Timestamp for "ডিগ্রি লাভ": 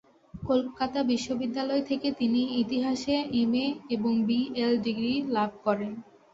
4.85-5.51